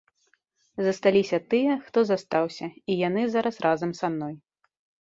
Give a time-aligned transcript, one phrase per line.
[0.85, 4.35] Засталіся тыя, хто застаўся, і яны зараз разам са мной.